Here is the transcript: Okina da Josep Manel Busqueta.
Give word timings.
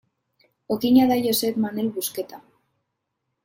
Okina 0.75 1.05
da 1.11 1.19
Josep 1.27 1.61
Manel 1.67 1.93
Busqueta. 2.01 2.41